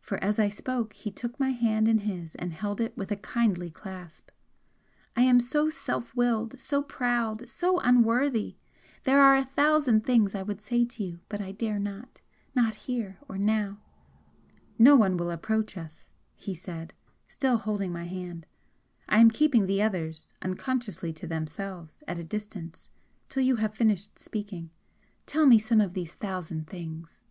For 0.00 0.22
as 0.22 0.38
I 0.38 0.46
spoke 0.48 0.92
he 0.92 1.10
took 1.10 1.40
my 1.40 1.50
hand 1.50 1.88
in 1.88 1.98
his 1.98 2.36
and 2.36 2.52
held 2.52 2.80
it 2.80 2.96
with 2.96 3.10
a 3.10 3.16
kindly 3.16 3.72
clasp 3.72 4.30
"I 5.16 5.22
am 5.22 5.40
so 5.40 5.68
self 5.68 6.14
willed, 6.14 6.60
so 6.60 6.80
proud, 6.80 7.50
so 7.50 7.80
unworthy! 7.80 8.54
There 9.02 9.20
are 9.20 9.34
a 9.34 9.42
thousand 9.44 10.06
things 10.06 10.36
I 10.36 10.44
would 10.44 10.60
say 10.60 10.84
to 10.84 11.02
you, 11.02 11.22
but 11.28 11.40
I 11.40 11.50
dare 11.50 11.80
not 11.80 12.20
not 12.54 12.76
here, 12.86 13.18
or 13.28 13.36
now!" 13.36 13.80
"No 14.78 14.94
one 14.94 15.16
will 15.16 15.32
approach 15.32 15.76
us," 15.76 16.08
he 16.36 16.54
said, 16.54 16.94
still 17.26 17.56
holding 17.56 17.92
my 17.92 18.04
hand 18.04 18.46
"I 19.08 19.18
am 19.18 19.28
keeping 19.28 19.66
the 19.66 19.82
others, 19.82 20.32
unconsciously 20.40 21.12
to 21.14 21.26
themselves, 21.26 22.04
at 22.06 22.16
a 22.16 22.22
distance 22.22 22.90
till 23.28 23.42
you 23.42 23.56
have 23.56 23.74
finished 23.74 24.20
speaking. 24.20 24.70
Tell 25.26 25.46
me 25.46 25.58
some 25.58 25.80
of 25.80 25.94
these 25.94 26.14
thousand 26.14 26.68
things!" 26.68 27.24